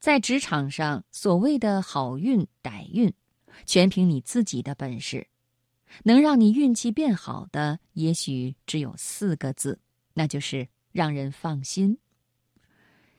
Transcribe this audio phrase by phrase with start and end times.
[0.00, 3.12] 在职场上，所谓的好运歹运，
[3.66, 5.26] 全凭你自己的本事。
[6.04, 9.80] 能让你运气变好的，也许只有四个字，
[10.14, 11.98] 那就是让人放心。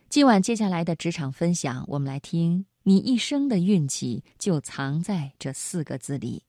[0.08, 6.44] 今晚接下来的职场分享，我们来听：你一生的运气就藏在这四个字里。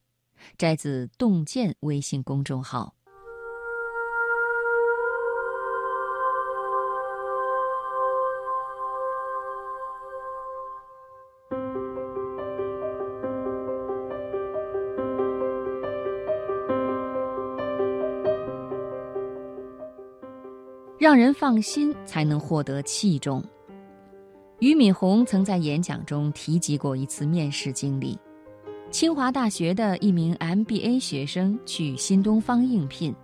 [0.56, 2.94] 摘自洞见微信公众号。
[21.00, 23.42] 让人放心，才能获得器重。
[24.58, 28.18] 俞敏洪曾在演讲中提及过一次面试经历：
[28.90, 33.14] 清华大学的一名 MBA 学生去新东方应聘。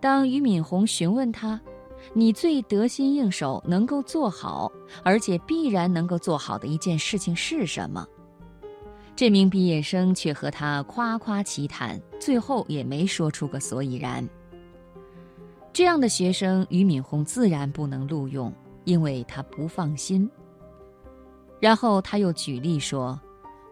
[0.00, 1.60] 当俞敏洪询问他
[2.14, 8.06] ：“你最得心应手、能够做好，而且必然能够做好的一件事情是什么？”
[9.14, 14.26] 这名毕业生却和他夸夸其谈，最后也没说出个所以然。
[15.74, 20.30] 这样的学生，俞敏洪自然不能录用，因为他不放心。
[21.58, 23.20] 然后他又举例说，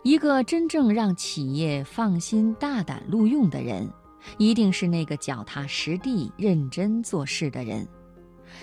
[0.03, 3.89] 一个真正让企业放心、大胆录用的人，
[4.37, 7.87] 一定是那个脚踏实地、认真做事的人。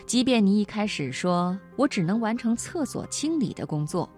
[0.06, 4.10] 即便你一开始说我只能完成厕所清理的工作，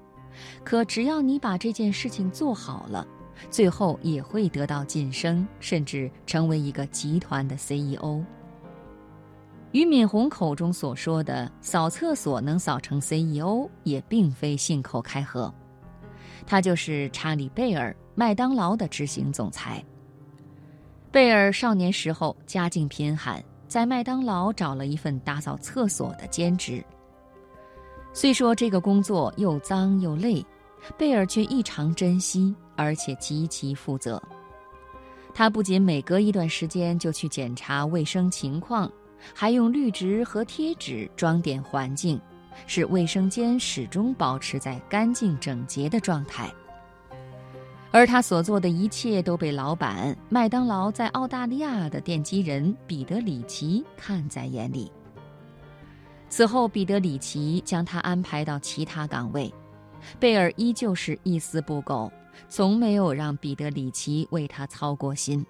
[0.64, 3.06] 可只要你把这件事情做好了，
[3.52, 8.24] 最后也会得到晋升，甚至成为一个集团的 CEO。
[9.72, 15.54] 俞敏洪口中所说的扫厕所能扫成 CEO，也并非信口开河。
[16.46, 19.82] 他就是查理·贝尔，麦当劳的执行总裁。
[21.10, 26.84] 贝尔少年时候家境贫寒，在麦当劳找了一份打扫厕所的兼职。
[28.12, 30.46] 虽说这个工作又脏又累，
[30.98, 34.22] 贝尔却异常珍惜，而且极其负责。
[35.34, 38.92] 他不仅每隔一段时间就去检查卫生情况。
[39.34, 42.20] 还用绿植和贴纸装点环境，
[42.68, 46.52] 使卫生间始终保持在干净整洁的状态。
[47.92, 54.90] 而他所做的一切都被老板麦当劳在澳大利亚的奠基人彼得里奇看在眼里。
[56.30, 59.54] 此后，彼得里奇将他安排到其他岗位，
[60.18, 62.10] 贝尔依旧是一丝不苟，
[62.48, 65.46] 从没有让彼得里奇为他操过心。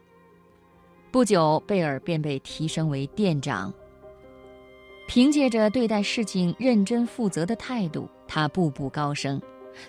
[1.11, 3.71] 不久，贝尔便被提升为店长。
[5.09, 9.41] 凭借着对待事情认真负责的态度，他步步高升，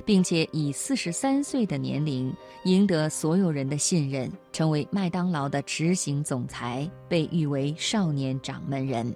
[0.05, 2.35] 并且以四十三岁的年龄
[2.65, 9.15] 赢得所有人的信任，成为麦当劳的执行总裁，被誉为“少年掌门人”。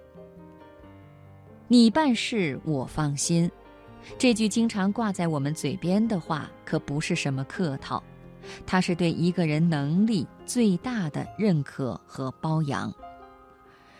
[1.66, 3.50] 你办事我放心，
[4.16, 8.00] 这句经常挂在我们嘴边的话，可不是什么客套。
[8.66, 12.92] 他是对一个人能力最大的认可和包养。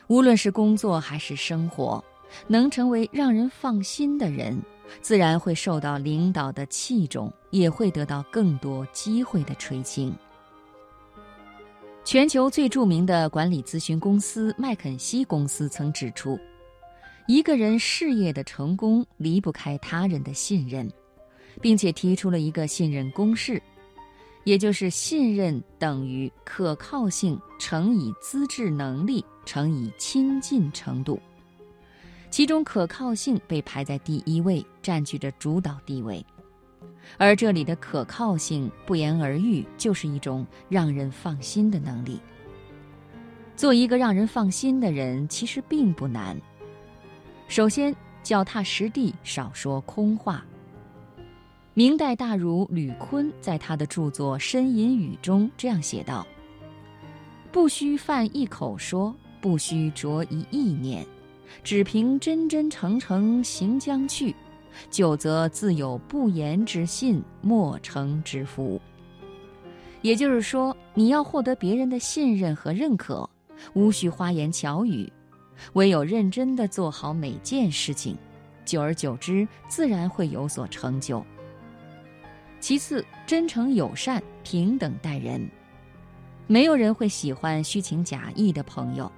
[0.09, 2.05] 无论是工作还是生活，
[2.47, 4.57] 能成为让人放心的人，
[5.01, 10.15] 自然会受到领导的器重，也会得到更多机会的垂青。
[12.05, 16.39] 全球最著名的管理咨询公司麦肯锡公司曾指出，
[17.27, 20.89] 一个人事业的成功离不开他人的信任，
[21.61, 23.61] 并且提出了一个信任公式。
[24.47, 31.21] 也就是信任等于可靠性乘以资质能力乘以亲近程度，
[32.31, 36.25] 其中可靠性被排在第一位，占据着主导地位。
[37.19, 42.21] 而这里的可靠性，不言而喻，就是一种让人放心的能力。
[43.57, 46.41] 做一个让人放心的人，其实并不难。
[47.49, 47.93] 首先，
[48.23, 50.47] 脚踏实地，少说空话。
[51.79, 56.27] 明代大儒吕坤在他的著作《呻吟语》中这样写道
[57.53, 61.05] ：“不须犯一口说，不须着一意念，
[61.63, 64.35] 只凭真真诚诚行将去，
[64.89, 68.81] 久则自有不言之信，莫成之福。”
[70.01, 73.29] 也就是说，你要获得别人的信任和认可，
[73.75, 75.13] 无需花言巧语，
[75.75, 78.17] 唯有认真的做好每件事情，
[78.65, 81.23] 久而久之，自然会有所成就。
[82.59, 85.49] 其次，真诚友善、平等待人，
[86.47, 89.11] 没有人会喜欢虚情假意的朋友。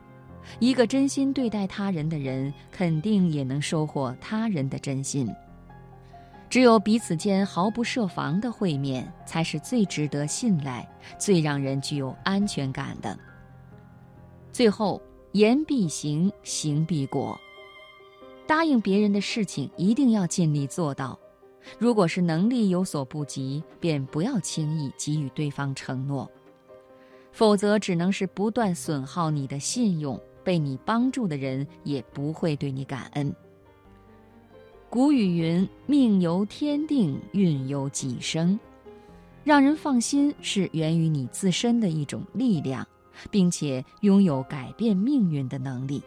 [0.58, 5.28] 一个真心对待他人的人，肯定也能收获他人的真心。
[6.50, 10.88] 只有彼此间毫不设防的会面，才是最值得信赖、
[11.18, 13.18] 最让人具有安全感的。
[14.50, 15.00] 最后，
[15.32, 17.38] 言必行，行必果。
[18.46, 21.18] 答应别人的事情，一定要尽力做到。
[21.76, 26.30] 如果是能力有所不及，便不要轻易给予对方承诺，
[27.32, 33.34] 否则只能是不断损耗你的信用，被你帮助的人也不会对你感恩。
[34.88, 38.58] 古语云：“命由天定，运由己生。”
[39.44, 42.86] 让人放心是源于你自身的一种力量，
[43.30, 46.02] 并且拥有改变命运的能力。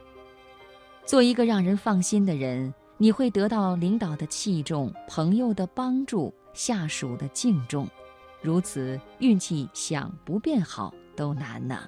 [1.05, 2.73] 做一个让人放心的人。
[3.01, 7.89] 你会得到领导的器重、朋友的帮助、下属的敬重，
[8.43, 11.79] 如此运气想不变好都难呢。